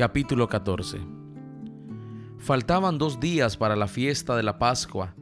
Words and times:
Capítulo 0.00 0.48
14 0.48 0.98
Faltaban 2.38 2.96
dos 2.96 3.20
días 3.20 3.58
para 3.58 3.76
la 3.76 3.86
fiesta 3.86 4.34
de 4.34 4.42
la 4.42 4.58
Pascua, 4.58 5.14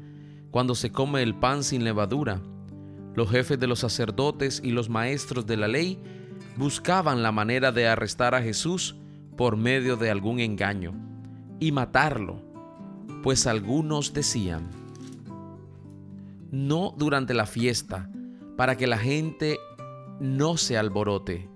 cuando 0.52 0.76
se 0.76 0.92
come 0.92 1.20
el 1.24 1.34
pan 1.34 1.64
sin 1.64 1.82
levadura. 1.82 2.40
Los 3.16 3.28
jefes 3.28 3.58
de 3.58 3.66
los 3.66 3.80
sacerdotes 3.80 4.60
y 4.62 4.70
los 4.70 4.88
maestros 4.88 5.46
de 5.46 5.56
la 5.56 5.66
ley 5.66 6.00
buscaban 6.56 7.24
la 7.24 7.32
manera 7.32 7.72
de 7.72 7.88
arrestar 7.88 8.36
a 8.36 8.40
Jesús 8.40 8.94
por 9.36 9.56
medio 9.56 9.96
de 9.96 10.12
algún 10.12 10.38
engaño 10.38 10.92
y 11.58 11.72
matarlo, 11.72 12.40
pues 13.24 13.48
algunos 13.48 14.12
decían, 14.12 14.70
no 16.52 16.94
durante 16.96 17.34
la 17.34 17.46
fiesta, 17.46 18.08
para 18.56 18.76
que 18.76 18.86
la 18.86 18.98
gente 18.98 19.58
no 20.20 20.56
se 20.56 20.78
alborote. 20.78 21.48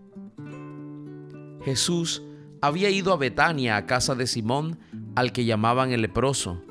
Jesús 1.64 2.24
había 2.62 2.90
ido 2.90 3.12
a 3.12 3.16
Betania 3.16 3.76
a 3.76 3.86
casa 3.86 4.14
de 4.14 4.28
Simón, 4.28 4.78
al 5.16 5.32
que 5.32 5.44
llamaban 5.44 5.90
el 5.90 6.00
leproso. 6.00 6.62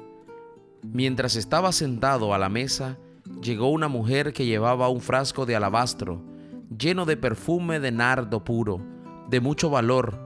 Mientras 0.84 1.36
estaba 1.36 1.74
sentado 1.74 2.34
a 2.34 2.38
la 2.38 2.48
mesa, 2.48 2.98
llegó 3.42 3.70
una 3.70 3.90
mujer 3.90 4.32
que 4.32 4.46
llevaba 4.46 4.88
un 4.88 5.02
frasco 5.02 5.46
de 5.46 5.58
alabastro, 5.58 6.24
lleno 6.76 7.06
de 7.06 7.18
perfume 7.18 7.82
de 7.82 7.92
nardo 7.92 8.46
puro, 8.46 8.82
de 9.30 9.42
mucho 9.42 9.70
valor. 9.70 10.18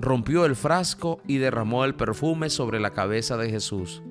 Rompió 0.00 0.46
el 0.46 0.56
frasco 0.56 1.20
y 1.28 1.36
derramó 1.36 1.84
el 1.84 1.94
perfume 1.94 2.48
sobre 2.48 2.80
la 2.80 2.92
cabeza 2.92 3.36
de 3.36 3.50
Jesús. 3.50 4.02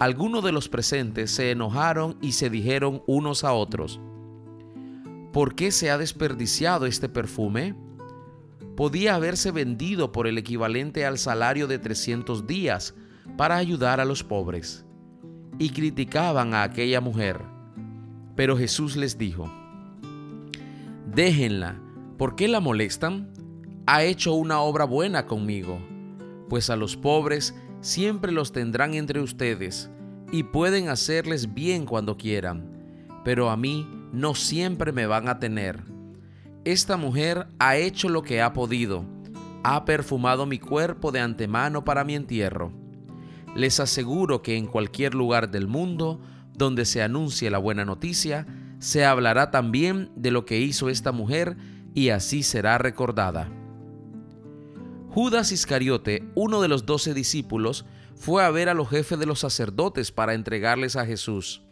Algunos 0.00 0.42
de 0.42 0.52
los 0.52 0.70
presentes 0.70 1.32
se 1.32 1.50
enojaron 1.50 2.16
y 2.22 2.32
se 2.32 2.48
dijeron 2.48 3.02
unos 3.06 3.44
a 3.44 3.52
otros, 3.52 4.00
¿por 5.34 5.54
qué 5.54 5.70
se 5.70 5.90
ha 5.90 5.98
desperdiciado 5.98 6.86
este 6.86 7.10
perfume? 7.10 7.74
Podía 8.78 9.16
haberse 9.16 9.50
vendido 9.50 10.12
por 10.12 10.28
el 10.28 10.38
equivalente 10.38 11.04
al 11.04 11.18
salario 11.18 11.66
de 11.66 11.80
300 11.80 12.46
días 12.46 12.94
para 13.36 13.56
ayudar 13.56 13.98
a 13.98 14.04
los 14.04 14.22
pobres. 14.22 14.86
Y 15.58 15.70
criticaban 15.70 16.54
a 16.54 16.62
aquella 16.62 17.00
mujer. 17.00 17.40
Pero 18.36 18.56
Jesús 18.56 18.94
les 18.94 19.18
dijo, 19.18 19.52
déjenla, 21.12 21.82
¿por 22.18 22.36
qué 22.36 22.46
la 22.46 22.60
molestan? 22.60 23.32
Ha 23.88 24.04
hecho 24.04 24.34
una 24.34 24.60
obra 24.60 24.84
buena 24.84 25.26
conmigo, 25.26 25.80
pues 26.48 26.70
a 26.70 26.76
los 26.76 26.96
pobres 26.96 27.56
siempre 27.80 28.30
los 28.30 28.52
tendrán 28.52 28.94
entre 28.94 29.20
ustedes 29.20 29.90
y 30.30 30.44
pueden 30.44 30.88
hacerles 30.88 31.52
bien 31.52 31.84
cuando 31.84 32.16
quieran, 32.16 33.10
pero 33.24 33.50
a 33.50 33.56
mí 33.56 33.88
no 34.12 34.36
siempre 34.36 34.92
me 34.92 35.06
van 35.08 35.28
a 35.28 35.40
tener 35.40 35.97
esta 36.72 36.98
mujer 36.98 37.46
ha 37.58 37.78
hecho 37.78 38.10
lo 38.10 38.22
que 38.22 38.42
ha 38.42 38.52
podido, 38.52 39.02
ha 39.62 39.86
perfumado 39.86 40.44
mi 40.44 40.58
cuerpo 40.58 41.10
de 41.12 41.20
antemano 41.20 41.82
para 41.82 42.04
mi 42.04 42.14
entierro. 42.14 42.72
Les 43.56 43.80
aseguro 43.80 44.42
que 44.42 44.54
en 44.56 44.66
cualquier 44.66 45.14
lugar 45.14 45.50
del 45.50 45.66
mundo 45.66 46.20
donde 46.52 46.84
se 46.84 47.02
anuncie 47.02 47.50
la 47.50 47.56
buena 47.56 47.86
noticia, 47.86 48.46
se 48.80 49.06
hablará 49.06 49.50
también 49.50 50.10
de 50.14 50.30
lo 50.30 50.44
que 50.44 50.60
hizo 50.60 50.90
esta 50.90 51.10
mujer 51.10 51.56
y 51.94 52.10
así 52.10 52.42
será 52.42 52.76
recordada. 52.76 53.50
Judas 55.08 55.52
Iscariote, 55.52 56.28
uno 56.34 56.60
de 56.60 56.68
los 56.68 56.84
doce 56.84 57.14
discípulos, 57.14 57.86
fue 58.14 58.44
a 58.44 58.50
ver 58.50 58.68
a 58.68 58.74
los 58.74 58.90
jefes 58.90 59.18
de 59.18 59.24
los 59.24 59.40
sacerdotes 59.40 60.12
para 60.12 60.34
entregarles 60.34 60.96
a 60.96 61.06
Jesús. 61.06 61.62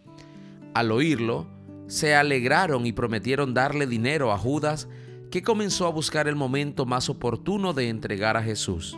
Al 0.73 0.91
oírlo, 0.91 1.47
se 1.87 2.15
alegraron 2.15 2.87
y 2.87 2.93
prometieron 2.93 3.55
darle 3.55 3.87
dinero 3.87 4.33
a 4.33 4.39
Judas, 4.39 4.89
que 5.31 5.43
comenzó 5.43 5.87
a 5.87 5.91
buscar 5.91 6.29
el 6.29 6.37
momento 6.37 6.87
más 6.87 7.09
oportuno 7.09 7.73
de 7.73 7.89
entregar 7.89 8.37
a 8.37 8.43
Jesús. 8.43 8.97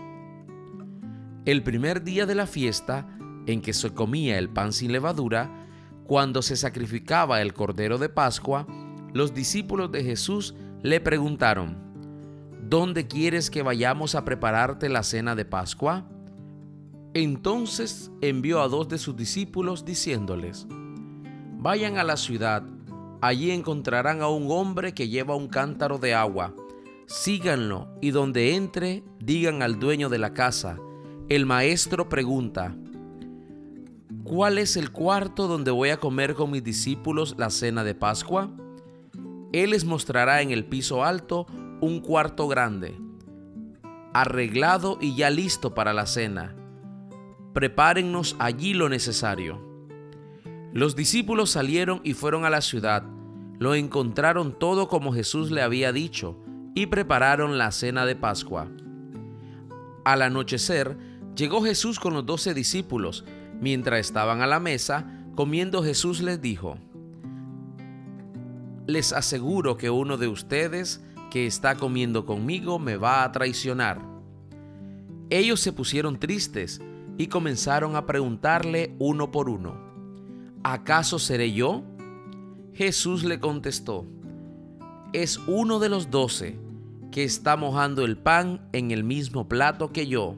El 1.44 1.62
primer 1.62 2.04
día 2.04 2.26
de 2.26 2.34
la 2.34 2.46
fiesta, 2.46 3.08
en 3.46 3.62
que 3.62 3.72
se 3.72 3.94
comía 3.94 4.38
el 4.38 4.50
pan 4.50 4.72
sin 4.72 4.92
levadura, 4.92 5.50
cuando 6.04 6.42
se 6.42 6.56
sacrificaba 6.56 7.42
el 7.42 7.54
cordero 7.54 7.98
de 7.98 8.08
Pascua, 8.08 8.66
los 9.12 9.34
discípulos 9.34 9.90
de 9.90 10.04
Jesús 10.04 10.54
le 10.82 11.00
preguntaron, 11.00 11.76
¿Dónde 12.68 13.06
quieres 13.06 13.50
que 13.50 13.62
vayamos 13.62 14.14
a 14.14 14.24
prepararte 14.24 14.90
la 14.90 15.02
cena 15.02 15.34
de 15.34 15.46
Pascua? 15.46 16.06
Entonces 17.14 18.10
envió 18.20 18.60
a 18.60 18.68
dos 18.68 18.88
de 18.88 18.98
sus 18.98 19.16
discípulos 19.16 19.86
diciéndoles, 19.86 20.66
Vayan 21.60 21.96
a 21.96 22.04
la 22.04 22.16
ciudad 22.16 22.62
Allí 23.20 23.50
encontrarán 23.50 24.22
a 24.22 24.28
un 24.28 24.50
hombre 24.50 24.94
que 24.94 25.08
lleva 25.08 25.34
un 25.34 25.48
cántaro 25.48 25.98
de 25.98 26.14
agua. 26.14 26.54
Síganlo 27.06 27.88
y 28.00 28.10
donde 28.10 28.54
entre, 28.54 29.02
digan 29.18 29.62
al 29.62 29.80
dueño 29.80 30.08
de 30.08 30.18
la 30.18 30.34
casa. 30.34 30.78
El 31.28 31.44
maestro 31.44 32.08
pregunta, 32.08 32.76
¿cuál 34.22 34.58
es 34.58 34.76
el 34.76 34.92
cuarto 34.92 35.48
donde 35.48 35.70
voy 35.70 35.90
a 35.90 35.98
comer 35.98 36.34
con 36.34 36.50
mis 36.50 36.62
discípulos 36.62 37.34
la 37.38 37.50
cena 37.50 37.82
de 37.82 37.94
Pascua? 37.94 38.50
Él 39.52 39.70
les 39.70 39.84
mostrará 39.84 40.40
en 40.42 40.50
el 40.50 40.64
piso 40.64 41.04
alto 41.04 41.46
un 41.80 42.00
cuarto 42.00 42.46
grande, 42.46 42.96
arreglado 44.12 44.98
y 45.00 45.16
ya 45.16 45.30
listo 45.30 45.74
para 45.74 45.92
la 45.92 46.06
cena. 46.06 46.54
Prepárennos 47.52 48.36
allí 48.38 48.74
lo 48.74 48.88
necesario. 48.88 49.67
Los 50.78 50.94
discípulos 50.94 51.50
salieron 51.50 52.00
y 52.04 52.14
fueron 52.14 52.44
a 52.44 52.50
la 52.50 52.60
ciudad. 52.60 53.02
Lo 53.58 53.74
encontraron 53.74 54.56
todo 54.56 54.86
como 54.86 55.12
Jesús 55.12 55.50
le 55.50 55.60
había 55.60 55.92
dicho 55.92 56.38
y 56.76 56.86
prepararon 56.86 57.58
la 57.58 57.72
cena 57.72 58.06
de 58.06 58.14
Pascua. 58.14 58.68
Al 60.04 60.22
anochecer, 60.22 60.96
llegó 61.34 61.64
Jesús 61.64 61.98
con 61.98 62.14
los 62.14 62.24
doce 62.24 62.54
discípulos. 62.54 63.24
Mientras 63.60 63.98
estaban 63.98 64.40
a 64.40 64.46
la 64.46 64.60
mesa, 64.60 65.24
comiendo 65.34 65.82
Jesús 65.82 66.20
les 66.20 66.40
dijo, 66.40 66.78
Les 68.86 69.12
aseguro 69.12 69.78
que 69.78 69.90
uno 69.90 70.16
de 70.16 70.28
ustedes 70.28 71.04
que 71.32 71.48
está 71.48 71.74
comiendo 71.74 72.24
conmigo 72.24 72.78
me 72.78 72.96
va 72.96 73.24
a 73.24 73.32
traicionar. 73.32 74.00
Ellos 75.28 75.58
se 75.58 75.72
pusieron 75.72 76.20
tristes 76.20 76.80
y 77.16 77.26
comenzaron 77.26 77.96
a 77.96 78.06
preguntarle 78.06 78.94
uno 79.00 79.32
por 79.32 79.48
uno, 79.50 79.87
¿acaso 80.62 81.18
seré 81.18 81.52
yo? 81.52 81.82
Jesús 82.74 83.24
le 83.24 83.40
contestó, 83.40 84.06
es 85.12 85.38
uno 85.46 85.78
de 85.78 85.88
los 85.88 86.10
doce 86.10 86.58
que 87.10 87.24
está 87.24 87.56
mojando 87.56 88.04
el 88.04 88.18
pan 88.18 88.68
en 88.72 88.90
el 88.90 89.04
mismo 89.04 89.48
plato 89.48 89.92
que 89.92 90.06
yo. 90.06 90.36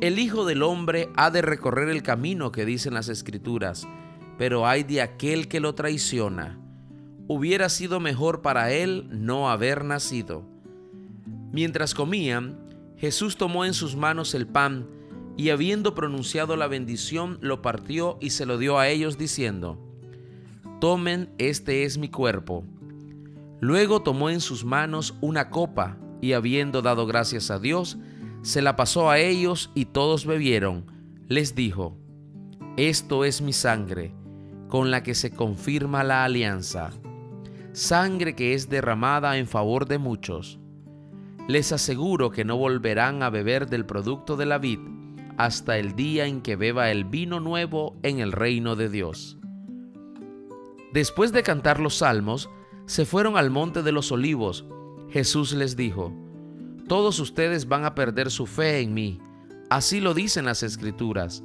El 0.00 0.18
Hijo 0.18 0.44
del 0.44 0.62
Hombre 0.62 1.08
ha 1.16 1.30
de 1.30 1.42
recorrer 1.42 1.88
el 1.88 2.02
camino 2.02 2.52
que 2.52 2.66
dicen 2.66 2.94
las 2.94 3.08
Escrituras, 3.08 3.86
pero 4.36 4.66
hay 4.66 4.82
de 4.82 5.00
aquel 5.00 5.48
que 5.48 5.60
lo 5.60 5.74
traiciona. 5.74 6.58
Hubiera 7.28 7.68
sido 7.68 8.00
mejor 8.00 8.42
para 8.42 8.72
él 8.72 9.08
no 9.10 9.48
haber 9.48 9.84
nacido. 9.84 10.44
Mientras 11.52 11.94
comían, 11.94 12.58
Jesús 12.96 13.36
tomó 13.36 13.64
en 13.64 13.74
sus 13.74 13.96
manos 13.96 14.34
el 14.34 14.46
pan, 14.46 14.86
y 15.36 15.50
habiendo 15.50 15.94
pronunciado 15.94 16.56
la 16.56 16.66
bendición, 16.66 17.38
lo 17.40 17.62
partió 17.62 18.18
y 18.20 18.30
se 18.30 18.46
lo 18.46 18.58
dio 18.58 18.78
a 18.78 18.88
ellos 18.88 19.16
diciendo, 19.16 19.78
Tomen, 20.80 21.30
este 21.38 21.84
es 21.84 21.96
mi 21.96 22.08
cuerpo. 22.08 22.64
Luego 23.60 24.02
tomó 24.02 24.30
en 24.30 24.40
sus 24.40 24.64
manos 24.64 25.14
una 25.20 25.48
copa 25.48 25.96
y 26.20 26.32
habiendo 26.34 26.82
dado 26.82 27.06
gracias 27.06 27.50
a 27.50 27.58
Dios, 27.58 27.98
se 28.42 28.60
la 28.60 28.76
pasó 28.76 29.08
a 29.08 29.18
ellos 29.18 29.70
y 29.74 29.86
todos 29.86 30.26
bebieron. 30.26 30.84
Les 31.28 31.54
dijo, 31.54 31.96
Esto 32.76 33.24
es 33.24 33.40
mi 33.40 33.52
sangre, 33.52 34.12
con 34.68 34.90
la 34.90 35.02
que 35.02 35.14
se 35.14 35.30
confirma 35.30 36.04
la 36.04 36.24
alianza, 36.24 36.90
sangre 37.72 38.34
que 38.34 38.54
es 38.54 38.68
derramada 38.68 39.38
en 39.38 39.46
favor 39.46 39.86
de 39.86 39.98
muchos. 39.98 40.58
Les 41.48 41.72
aseguro 41.72 42.30
que 42.30 42.44
no 42.44 42.56
volverán 42.56 43.22
a 43.22 43.30
beber 43.30 43.68
del 43.68 43.86
producto 43.86 44.36
de 44.36 44.46
la 44.46 44.58
vid 44.58 44.78
hasta 45.36 45.78
el 45.78 45.94
día 45.94 46.26
en 46.26 46.40
que 46.40 46.56
beba 46.56 46.90
el 46.90 47.04
vino 47.04 47.40
nuevo 47.40 47.96
en 48.02 48.20
el 48.20 48.32
reino 48.32 48.76
de 48.76 48.88
Dios. 48.88 49.38
Después 50.92 51.32
de 51.32 51.42
cantar 51.42 51.80
los 51.80 51.96
salmos, 51.96 52.50
se 52.86 53.06
fueron 53.06 53.36
al 53.36 53.50
monte 53.50 53.82
de 53.82 53.92
los 53.92 54.12
olivos. 54.12 54.66
Jesús 55.10 55.52
les 55.52 55.76
dijo, 55.76 56.12
Todos 56.88 57.18
ustedes 57.18 57.66
van 57.66 57.84
a 57.84 57.94
perder 57.94 58.30
su 58.30 58.46
fe 58.46 58.80
en 58.80 58.92
mí. 58.92 59.18
Así 59.70 60.00
lo 60.00 60.12
dicen 60.12 60.44
las 60.44 60.62
escrituras. 60.62 61.42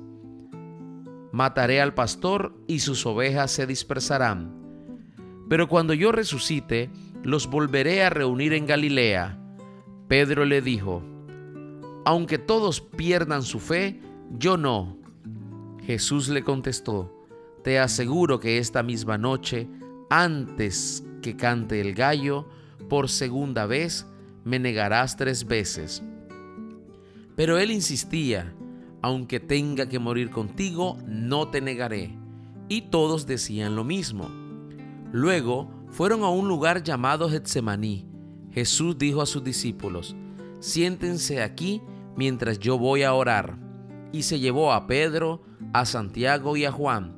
Mataré 1.32 1.82
al 1.82 1.94
pastor 1.94 2.56
y 2.68 2.80
sus 2.80 3.06
ovejas 3.06 3.52
se 3.52 3.66
dispersarán. 3.66 4.54
Pero 5.50 5.70
cuando 5.70 5.94
yo 5.94 6.12
resucite, 6.12 6.90
los 7.24 7.48
volveré 7.48 8.04
a 8.04 8.10
reunir 8.10 8.54
en 8.54 8.66
Galilea. 8.66 9.40
Pedro 10.08 10.46
le 10.46 10.62
dijo, 10.62 11.04
aunque 12.08 12.38
todos 12.38 12.80
pierdan 12.80 13.44
su 13.44 13.60
fe, 13.60 14.00
yo 14.40 14.56
no. 14.56 14.96
Jesús 15.84 16.30
le 16.30 16.42
contestó, 16.42 17.14
te 17.66 17.80
aseguro 17.80 18.40
que 18.40 18.60
esta 18.60 18.82
misma 18.82 19.18
noche, 19.18 19.68
antes 20.10 21.04
que 21.22 21.36
cante 21.36 21.82
el 21.82 21.94
gallo, 21.94 22.48
por 22.88 23.10
segunda 23.10 23.66
vez 23.66 24.08
me 24.46 24.58
negarás 24.58 25.18
tres 25.18 25.46
veces. 25.46 26.02
Pero 27.36 27.58
él 27.58 27.72
insistía, 27.72 28.56
aunque 29.02 29.42
tenga 29.42 29.90
que 29.90 30.00
morir 30.00 30.30
contigo, 30.30 30.98
no 31.06 31.50
te 31.50 31.60
negaré. 31.60 32.18
Y 32.70 32.84
todos 32.84 33.28
decían 33.28 33.76
lo 33.76 33.84
mismo. 33.84 34.30
Luego 35.12 35.70
fueron 35.90 36.24
a 36.24 36.30
un 36.30 36.48
lugar 36.48 36.84
llamado 36.84 37.30
Getsemaní. 37.30 38.06
Jesús 38.54 38.98
dijo 38.98 39.22
a 39.22 39.26
sus 39.26 39.44
discípulos, 39.44 40.16
siéntense 40.62 41.44
aquí 41.44 41.82
mientras 42.18 42.60
yo 42.60 42.78
voy 42.78 43.04
a 43.04 43.14
orar. 43.14 43.58
Y 44.12 44.24
se 44.24 44.40
llevó 44.40 44.74
a 44.74 44.88
Pedro, 44.88 45.44
a 45.72 45.86
Santiago 45.86 46.58
y 46.58 46.66
a 46.66 46.72
Juan, 46.72 47.16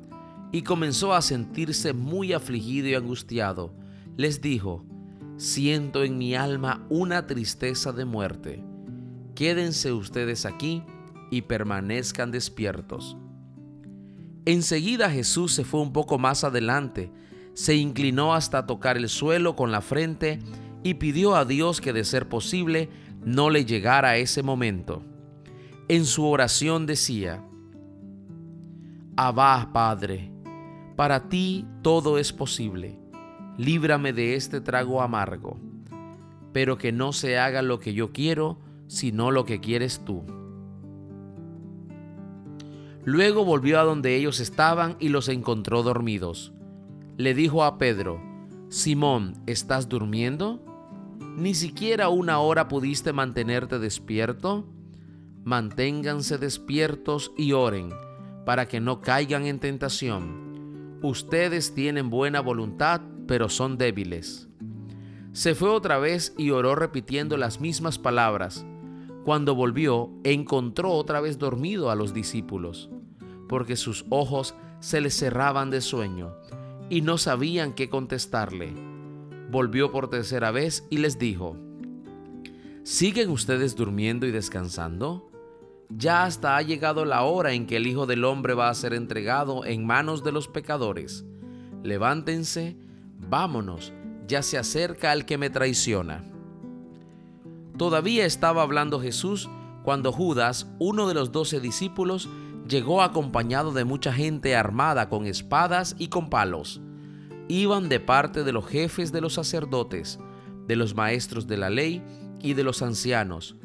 y 0.52 0.62
comenzó 0.62 1.14
a 1.14 1.22
sentirse 1.22 1.92
muy 1.92 2.32
afligido 2.32 2.88
y 2.88 2.94
angustiado. 2.94 3.74
Les 4.16 4.40
dijo, 4.40 4.84
siento 5.36 6.04
en 6.04 6.18
mi 6.18 6.34
alma 6.34 6.86
una 6.90 7.26
tristeza 7.26 7.92
de 7.92 8.04
muerte. 8.04 8.62
Quédense 9.34 9.92
ustedes 9.92 10.44
aquí 10.44 10.84
y 11.30 11.42
permanezcan 11.42 12.30
despiertos. 12.30 13.16
Enseguida 14.44 15.10
Jesús 15.10 15.52
se 15.52 15.64
fue 15.64 15.80
un 15.80 15.92
poco 15.92 16.18
más 16.18 16.44
adelante, 16.44 17.12
se 17.54 17.76
inclinó 17.76 18.34
hasta 18.34 18.66
tocar 18.66 18.96
el 18.96 19.08
suelo 19.08 19.54
con 19.54 19.70
la 19.70 19.80
frente 19.80 20.40
y 20.82 20.94
pidió 20.94 21.36
a 21.36 21.44
Dios 21.44 21.80
que 21.80 21.92
de 21.92 22.04
ser 22.04 22.28
posible 22.28 22.88
no 23.24 23.50
le 23.50 23.64
llegara 23.64 24.16
ese 24.16 24.42
momento. 24.42 25.02
En 25.88 26.04
su 26.04 26.26
oración 26.26 26.86
decía, 26.86 27.44
Abba, 29.16 29.70
Padre, 29.72 30.30
para 30.96 31.28
ti 31.28 31.66
todo 31.82 32.18
es 32.18 32.32
posible, 32.32 32.98
líbrame 33.58 34.12
de 34.12 34.34
este 34.34 34.60
trago 34.60 35.02
amargo, 35.02 35.58
pero 36.52 36.78
que 36.78 36.92
no 36.92 37.12
se 37.12 37.38
haga 37.38 37.62
lo 37.62 37.80
que 37.80 37.92
yo 37.92 38.12
quiero, 38.12 38.58
sino 38.86 39.30
lo 39.30 39.44
que 39.44 39.60
quieres 39.60 40.04
tú. 40.04 40.24
Luego 43.04 43.44
volvió 43.44 43.80
a 43.80 43.84
donde 43.84 44.14
ellos 44.16 44.40
estaban 44.40 44.96
y 45.00 45.08
los 45.08 45.28
encontró 45.28 45.82
dormidos. 45.82 46.52
Le 47.16 47.34
dijo 47.34 47.64
a 47.64 47.78
Pedro, 47.78 48.20
Simón, 48.68 49.34
¿estás 49.46 49.88
durmiendo? 49.88 50.69
¿Ni 51.40 51.54
siquiera 51.54 52.10
una 52.10 52.38
hora 52.40 52.68
pudiste 52.68 53.14
mantenerte 53.14 53.78
despierto? 53.78 54.66
Manténganse 55.42 56.36
despiertos 56.36 57.32
y 57.34 57.52
oren, 57.52 57.94
para 58.44 58.68
que 58.68 58.78
no 58.78 59.00
caigan 59.00 59.46
en 59.46 59.58
tentación. 59.58 60.98
Ustedes 61.00 61.74
tienen 61.74 62.10
buena 62.10 62.42
voluntad, 62.42 63.00
pero 63.26 63.48
son 63.48 63.78
débiles. 63.78 64.50
Se 65.32 65.54
fue 65.54 65.70
otra 65.70 65.96
vez 65.96 66.34
y 66.36 66.50
oró 66.50 66.74
repitiendo 66.74 67.38
las 67.38 67.58
mismas 67.58 67.98
palabras. 67.98 68.66
Cuando 69.24 69.54
volvió, 69.54 70.10
encontró 70.24 70.90
otra 70.90 71.22
vez 71.22 71.38
dormido 71.38 71.90
a 71.90 71.94
los 71.94 72.12
discípulos, 72.12 72.90
porque 73.48 73.76
sus 73.76 74.04
ojos 74.10 74.54
se 74.80 75.00
les 75.00 75.16
cerraban 75.16 75.70
de 75.70 75.80
sueño 75.80 76.34
y 76.90 77.00
no 77.00 77.16
sabían 77.16 77.72
qué 77.72 77.88
contestarle. 77.88 78.89
Volvió 79.50 79.90
por 79.90 80.08
tercera 80.08 80.52
vez 80.52 80.86
y 80.90 80.98
les 80.98 81.18
dijo, 81.18 81.56
¿siguen 82.84 83.30
ustedes 83.30 83.74
durmiendo 83.74 84.24
y 84.26 84.30
descansando? 84.30 85.28
Ya 85.88 86.22
hasta 86.22 86.56
ha 86.56 86.62
llegado 86.62 87.04
la 87.04 87.24
hora 87.24 87.52
en 87.52 87.66
que 87.66 87.76
el 87.76 87.88
Hijo 87.88 88.06
del 88.06 88.24
Hombre 88.24 88.54
va 88.54 88.68
a 88.68 88.74
ser 88.74 88.94
entregado 88.94 89.64
en 89.64 89.84
manos 89.84 90.22
de 90.22 90.30
los 90.30 90.46
pecadores. 90.46 91.24
Levántense, 91.82 92.76
vámonos, 93.18 93.92
ya 94.28 94.42
se 94.42 94.56
acerca 94.56 95.12
el 95.12 95.24
que 95.24 95.36
me 95.36 95.50
traiciona. 95.50 96.22
Todavía 97.76 98.26
estaba 98.26 98.62
hablando 98.62 99.00
Jesús 99.00 99.50
cuando 99.82 100.12
Judas, 100.12 100.68
uno 100.78 101.08
de 101.08 101.14
los 101.14 101.32
doce 101.32 101.58
discípulos, 101.58 102.28
llegó 102.68 103.02
acompañado 103.02 103.72
de 103.72 103.84
mucha 103.84 104.12
gente 104.12 104.54
armada 104.54 105.08
con 105.08 105.26
espadas 105.26 105.96
y 105.98 106.06
con 106.06 106.30
palos. 106.30 106.80
Iban 107.50 107.88
de 107.88 107.98
parte 107.98 108.44
de 108.44 108.52
los 108.52 108.66
jefes 108.66 109.10
de 109.12 109.20
los 109.20 109.34
sacerdotes, 109.34 110.20
de 110.66 110.76
los 110.76 110.94
maestros 110.94 111.46
de 111.46 111.56
la 111.56 111.68
ley 111.68 112.02
y 112.40 112.54
de 112.54 112.62
los 112.62 112.80
ancianos. 112.80 113.56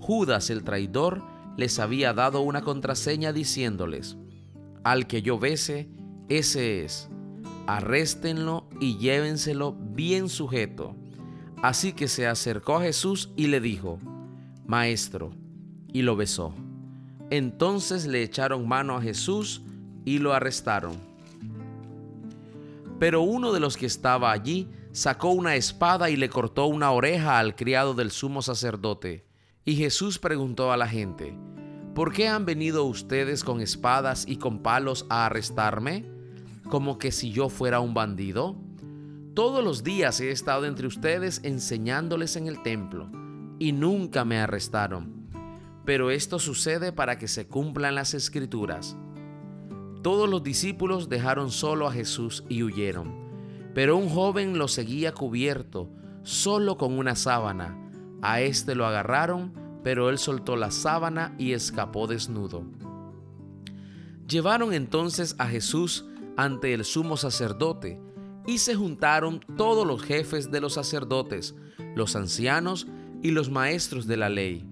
Judas 0.00 0.50
el 0.50 0.64
traidor 0.64 1.22
les 1.56 1.78
había 1.78 2.12
dado 2.12 2.40
una 2.40 2.62
contraseña 2.62 3.32
diciéndoles, 3.32 4.16
Al 4.82 5.06
que 5.06 5.22
yo 5.22 5.38
bese, 5.38 5.88
ese 6.28 6.84
es. 6.84 7.08
Arréstenlo 7.66 8.68
y 8.80 8.98
llévenselo 8.98 9.72
bien 9.72 10.28
sujeto 10.28 10.96
Así 11.62 11.92
que 11.92 12.06
se 12.06 12.26
acercó 12.26 12.76
a 12.76 12.82
Jesús 12.82 13.30
y 13.36 13.48
le 13.48 13.60
dijo, 13.60 13.98
Maestro, 14.66 15.32
y 15.92 16.02
lo 16.02 16.14
besó. 16.14 16.54
Entonces 17.30 18.06
le 18.06 18.22
echaron 18.22 18.68
mano 18.68 18.96
a 18.96 19.02
Jesús 19.02 19.62
y 20.04 20.18
lo 20.18 20.32
arrestaron. 20.34 21.07
Pero 22.98 23.22
uno 23.22 23.52
de 23.52 23.60
los 23.60 23.76
que 23.76 23.86
estaba 23.86 24.32
allí 24.32 24.68
sacó 24.92 25.30
una 25.30 25.54
espada 25.54 26.10
y 26.10 26.16
le 26.16 26.28
cortó 26.28 26.66
una 26.66 26.90
oreja 26.90 27.38
al 27.38 27.54
criado 27.54 27.94
del 27.94 28.10
sumo 28.10 28.42
sacerdote. 28.42 29.24
Y 29.64 29.76
Jesús 29.76 30.18
preguntó 30.18 30.72
a 30.72 30.76
la 30.76 30.88
gente, 30.88 31.36
¿por 31.94 32.12
qué 32.12 32.26
han 32.26 32.44
venido 32.44 32.84
ustedes 32.84 33.44
con 33.44 33.60
espadas 33.60 34.24
y 34.26 34.36
con 34.36 34.62
palos 34.62 35.06
a 35.10 35.26
arrestarme? 35.26 36.10
Como 36.68 36.98
que 36.98 37.12
si 37.12 37.30
yo 37.30 37.48
fuera 37.48 37.80
un 37.80 37.94
bandido. 37.94 38.56
Todos 39.34 39.62
los 39.62 39.84
días 39.84 40.20
he 40.20 40.30
estado 40.30 40.64
entre 40.66 40.88
ustedes 40.88 41.40
enseñándoles 41.44 42.34
en 42.34 42.48
el 42.48 42.62
templo 42.62 43.08
y 43.60 43.72
nunca 43.72 44.24
me 44.24 44.38
arrestaron. 44.38 45.28
Pero 45.84 46.10
esto 46.10 46.38
sucede 46.38 46.92
para 46.92 47.18
que 47.18 47.28
se 47.28 47.46
cumplan 47.46 47.94
las 47.94 48.14
escrituras. 48.14 48.96
Todos 50.02 50.28
los 50.28 50.42
discípulos 50.42 51.08
dejaron 51.08 51.50
solo 51.50 51.88
a 51.88 51.92
Jesús 51.92 52.44
y 52.48 52.62
huyeron, 52.62 53.12
pero 53.74 53.96
un 53.96 54.08
joven 54.08 54.56
lo 54.56 54.68
seguía 54.68 55.12
cubierto, 55.12 55.90
solo 56.22 56.76
con 56.76 56.96
una 56.96 57.16
sábana. 57.16 57.76
A 58.22 58.40
éste 58.40 58.74
lo 58.74 58.86
agarraron, 58.86 59.52
pero 59.82 60.08
él 60.10 60.18
soltó 60.18 60.56
la 60.56 60.70
sábana 60.70 61.34
y 61.38 61.52
escapó 61.52 62.06
desnudo. 62.06 62.64
Llevaron 64.28 64.72
entonces 64.72 65.34
a 65.38 65.46
Jesús 65.46 66.04
ante 66.36 66.74
el 66.74 66.84
sumo 66.84 67.16
sacerdote, 67.16 68.00
y 68.46 68.58
se 68.58 68.74
juntaron 68.74 69.40
todos 69.56 69.86
los 69.86 70.02
jefes 70.02 70.50
de 70.50 70.60
los 70.60 70.74
sacerdotes, 70.74 71.54
los 71.94 72.14
ancianos 72.16 72.86
y 73.22 73.32
los 73.32 73.50
maestros 73.50 74.06
de 74.06 74.16
la 74.16 74.28
ley. 74.28 74.66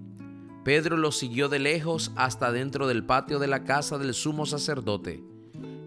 Pedro 0.67 0.97
los 0.97 1.15
siguió 1.15 1.47
de 1.47 1.59
lejos 1.59 2.11
hasta 2.17 2.51
dentro 2.51 2.89
del 2.89 3.05
patio 3.05 3.39
de 3.39 3.47
la 3.47 3.63
casa 3.63 3.97
del 3.97 4.13
sumo 4.13 4.45
sacerdote, 4.45 5.23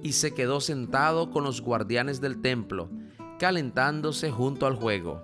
y 0.02 0.12
se 0.12 0.32
quedó 0.32 0.62
sentado 0.62 1.30
con 1.30 1.44
los 1.44 1.60
guardianes 1.60 2.22
del 2.22 2.40
templo, 2.40 2.88
calentándose 3.38 4.30
junto 4.30 4.66
al 4.66 4.76
juego. 4.76 5.20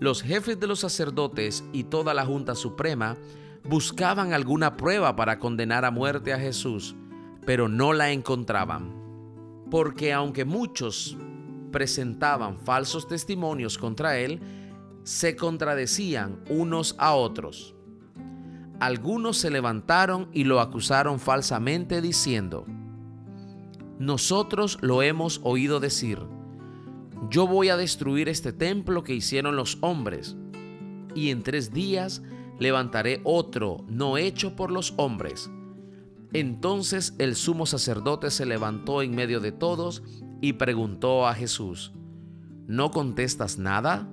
Los 0.00 0.22
jefes 0.22 0.58
de 0.58 0.66
los 0.66 0.80
sacerdotes 0.80 1.62
y 1.74 1.84
toda 1.84 2.14
la 2.14 2.24
Junta 2.24 2.54
Suprema 2.54 3.18
buscaban 3.64 4.32
alguna 4.32 4.78
prueba 4.78 5.14
para 5.14 5.38
condenar 5.38 5.84
a 5.84 5.90
muerte 5.90 6.32
a 6.32 6.38
Jesús, 6.38 6.96
pero 7.44 7.68
no 7.68 7.92
la 7.92 8.12
encontraban. 8.12 8.94
Porque 9.70 10.10
aunque 10.14 10.46
muchos 10.46 11.18
presentaban 11.70 12.56
falsos 12.56 13.08
testimonios 13.08 13.76
contra 13.76 14.16
él, 14.16 14.40
se 15.02 15.36
contradecían 15.36 16.40
unos 16.48 16.94
a 16.96 17.12
otros. 17.12 17.74
Algunos 18.80 19.36
se 19.36 19.50
levantaron 19.50 20.28
y 20.32 20.44
lo 20.44 20.60
acusaron 20.60 21.20
falsamente 21.20 22.00
diciendo, 22.00 22.66
nosotros 23.98 24.78
lo 24.80 25.02
hemos 25.02 25.40
oído 25.44 25.78
decir, 25.78 26.18
yo 27.30 27.46
voy 27.46 27.68
a 27.68 27.76
destruir 27.76 28.28
este 28.28 28.52
templo 28.52 29.04
que 29.04 29.14
hicieron 29.14 29.56
los 29.56 29.78
hombres, 29.80 30.36
y 31.14 31.30
en 31.30 31.42
tres 31.42 31.72
días 31.72 32.22
levantaré 32.58 33.20
otro 33.24 33.84
no 33.88 34.16
hecho 34.16 34.56
por 34.56 34.70
los 34.70 34.94
hombres. 34.96 35.50
Entonces 36.32 37.14
el 37.18 37.36
sumo 37.36 37.66
sacerdote 37.66 38.30
se 38.30 38.46
levantó 38.46 39.02
en 39.02 39.14
medio 39.14 39.38
de 39.38 39.52
todos 39.52 40.02
y 40.40 40.54
preguntó 40.54 41.28
a 41.28 41.34
Jesús, 41.34 41.92
¿no 42.66 42.90
contestas 42.90 43.58
nada? 43.58 44.08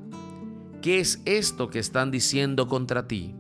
¿Qué 0.82 1.00
es 1.00 1.22
esto 1.26 1.70
que 1.70 1.80
están 1.80 2.12
diciendo 2.12 2.68
contra 2.68 3.08
ti? 3.08 3.36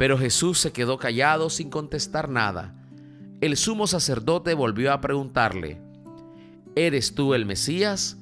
Pero 0.00 0.16
Jesús 0.16 0.58
se 0.58 0.72
quedó 0.72 0.96
callado 0.96 1.50
sin 1.50 1.68
contestar 1.68 2.30
nada. 2.30 2.74
El 3.42 3.58
sumo 3.58 3.86
sacerdote 3.86 4.54
volvió 4.54 4.94
a 4.94 5.02
preguntarle, 5.02 5.78
¿eres 6.74 7.14
tú 7.14 7.34
el 7.34 7.44
Mesías, 7.44 8.16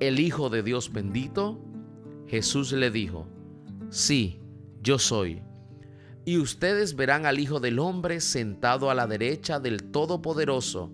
el 0.00 0.20
Hijo 0.20 0.50
de 0.50 0.62
Dios 0.62 0.92
bendito? 0.92 1.64
Jesús 2.26 2.72
le 2.72 2.90
dijo, 2.90 3.26
sí, 3.88 4.38
yo 4.82 4.98
soy. 4.98 5.40
Y 6.26 6.36
ustedes 6.36 6.94
verán 6.94 7.24
al 7.24 7.38
Hijo 7.38 7.58
del 7.58 7.78
Hombre 7.78 8.20
sentado 8.20 8.90
a 8.90 8.94
la 8.94 9.06
derecha 9.06 9.60
del 9.60 9.82
Todopoderoso, 9.84 10.92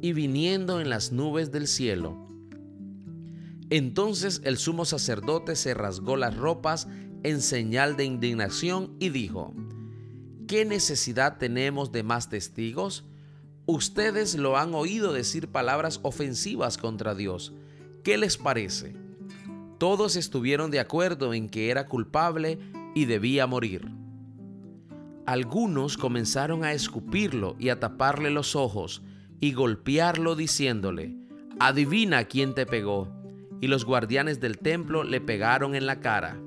y 0.00 0.12
viniendo 0.12 0.80
en 0.80 0.90
las 0.90 1.10
nubes 1.10 1.50
del 1.50 1.66
cielo. 1.66 2.28
Entonces 3.68 4.42
el 4.44 4.58
sumo 4.58 4.84
sacerdote 4.84 5.56
se 5.56 5.74
rasgó 5.74 6.16
las 6.16 6.36
ropas 6.36 6.86
en 7.26 7.40
señal 7.40 7.96
de 7.96 8.04
indignación 8.04 8.94
y 9.00 9.08
dijo, 9.08 9.52
¿qué 10.46 10.64
necesidad 10.64 11.38
tenemos 11.38 11.90
de 11.90 12.04
más 12.04 12.28
testigos? 12.28 13.04
Ustedes 13.66 14.36
lo 14.36 14.56
han 14.56 14.74
oído 14.74 15.12
decir 15.12 15.48
palabras 15.48 15.98
ofensivas 16.04 16.78
contra 16.78 17.16
Dios. 17.16 17.52
¿Qué 18.04 18.16
les 18.16 18.36
parece? 18.36 18.94
Todos 19.78 20.14
estuvieron 20.14 20.70
de 20.70 20.78
acuerdo 20.78 21.34
en 21.34 21.48
que 21.48 21.70
era 21.70 21.88
culpable 21.88 22.60
y 22.94 23.06
debía 23.06 23.48
morir. 23.48 23.90
Algunos 25.26 25.96
comenzaron 25.96 26.62
a 26.62 26.74
escupirlo 26.74 27.56
y 27.58 27.70
a 27.70 27.80
taparle 27.80 28.30
los 28.30 28.54
ojos 28.54 29.02
y 29.40 29.52
golpearlo 29.52 30.36
diciéndole, 30.36 31.16
adivina 31.58 32.26
quién 32.26 32.54
te 32.54 32.66
pegó. 32.66 33.08
Y 33.60 33.66
los 33.66 33.84
guardianes 33.84 34.38
del 34.38 34.58
templo 34.58 35.02
le 35.02 35.20
pegaron 35.20 35.74
en 35.74 35.86
la 35.86 35.98
cara. 35.98 36.40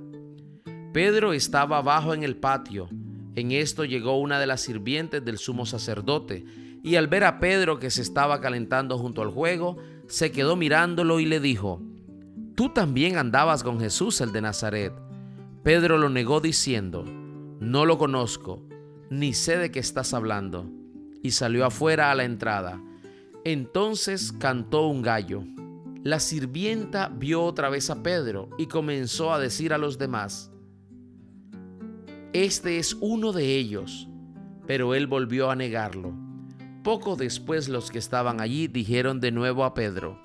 Pedro 0.94 1.34
estaba 1.34 1.78
abajo 1.78 2.16
en 2.16 2.24
el 2.24 2.36
patio. 2.36 2.90
En 3.36 3.52
esto 3.52 3.86
llegó 3.86 4.20
una 4.20 4.40
de 4.40 4.48
las 4.48 4.62
sirvientes 4.62 5.24
del 5.24 5.38
sumo 5.38 5.68
sacerdote, 5.68 6.46
y 6.82 6.96
al 6.96 7.08
ver 7.08 7.26
a 7.26 7.40
Pedro 7.40 7.80
que 7.80 7.92
se 7.92 8.02
estaba 8.02 8.42
calentando 8.42 8.98
junto 8.98 9.22
al 9.22 9.30
juego, 9.30 9.78
se 10.08 10.32
quedó 10.32 10.56
mirándolo 10.56 11.20
y 11.20 11.26
le 11.26 11.40
dijo, 11.40 11.82
Tú 12.56 12.70
también 12.70 13.18
andabas 13.18 13.64
con 13.64 13.80
Jesús 13.80 14.20
el 14.22 14.32
de 14.32 14.42
Nazaret. 14.42 14.94
Pedro 15.64 15.98
lo 15.98 16.10
negó 16.10 16.42
diciendo, 16.42 17.06
No 17.60 17.86
lo 17.86 17.98
conozco, 17.98 18.64
ni 19.12 19.34
sé 19.34 19.58
de 19.58 19.72
qué 19.72 19.80
estás 19.80 20.14
hablando. 20.14 20.66
Y 21.22 21.32
salió 21.32 21.66
afuera 21.66 22.10
a 22.10 22.16
la 22.16 22.24
entrada. 22.24 22.82
Entonces 23.44 24.32
cantó 24.32 24.88
un 24.88 25.04
gallo. 25.04 25.44
La 26.04 26.20
sirvienta 26.20 27.10
vio 27.10 27.44
otra 27.44 27.70
vez 27.70 27.90
a 27.90 28.02
Pedro 28.02 28.50
y 28.58 28.66
comenzó 28.66 29.34
a 29.34 29.40
decir 29.40 29.74
a 29.74 29.78
los 29.78 29.98
demás, 29.98 30.52
Este 32.34 32.78
es 32.78 32.96
uno 33.00 33.32
de 33.32 33.58
ellos. 33.58 34.08
Pero 34.68 34.94
él 34.94 35.08
volvió 35.08 35.50
a 35.50 35.56
negarlo. 35.56 36.14
Poco 36.84 37.16
después 37.16 37.70
los 37.70 37.90
que 37.90 37.98
estaban 37.98 38.40
allí 38.40 38.68
dijeron 38.68 39.20
de 39.20 39.32
nuevo 39.32 39.64
a 39.64 39.74
Pedro, 39.74 40.20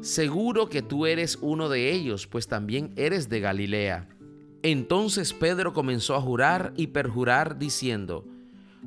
Seguro 0.00 0.68
que 0.68 0.82
tú 0.82 1.06
eres 1.06 1.38
uno 1.40 1.68
de 1.68 1.92
ellos, 1.92 2.26
pues 2.26 2.46
también 2.46 2.92
eres 2.96 3.28
de 3.28 3.40
Galilea. 3.40 4.08
Entonces 4.62 5.32
Pedro 5.32 5.72
comenzó 5.72 6.14
a 6.14 6.20
jurar 6.20 6.72
y 6.76 6.88
perjurar 6.88 7.58
diciendo, 7.58 8.26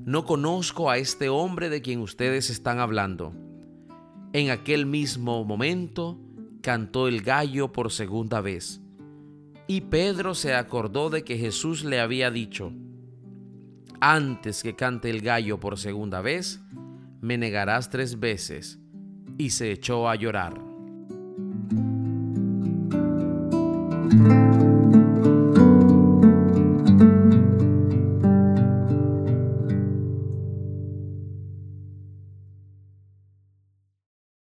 No 0.06 0.26
conozco 0.26 0.90
a 0.90 0.98
este 0.98 1.30
hombre 1.30 1.70
de 1.70 1.82
quien 1.82 2.02
ustedes 2.02 2.50
están 2.50 2.80
hablando. 2.80 3.34
En 4.34 4.50
aquel 4.50 4.86
mismo 4.86 5.44
momento 5.44 6.20
cantó 6.62 7.08
el 7.08 7.22
gallo 7.22 7.72
por 7.72 7.92
segunda 7.92 8.42
vez. 8.42 8.82
Y 9.68 9.82
Pedro 9.82 10.34
se 10.34 10.56
acordó 10.56 11.10
de 11.10 11.24
que 11.24 11.38
Jesús 11.38 11.84
le 11.84 12.00
había 12.00 12.32
dicho, 12.32 12.72
antes 14.00 14.64
que 14.64 14.76
cante 14.76 15.10
el 15.10 15.22
gallo 15.22 15.60
por 15.60 15.78
segunda 15.78 16.22
vez, 16.22 16.62
me 17.20 17.38
negarás 17.38 17.90
tres 17.90 18.20
veces. 18.20 18.80
Y 19.38 19.52
se 19.52 19.72
echó 19.72 20.10
a 20.10 20.16
llorar. 20.16 20.67